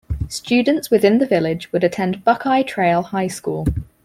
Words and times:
Students 0.29 0.89
within 0.89 1.19
the 1.19 1.27
village 1.27 1.71
would 1.71 1.83
attend 1.83 2.23
Buckeye 2.23 2.63
Trail 2.63 3.03
High 3.03 3.27
School. 3.27 3.67